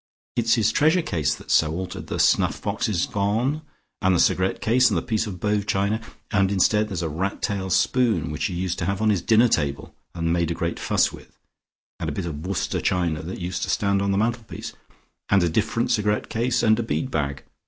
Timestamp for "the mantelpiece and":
14.09-15.43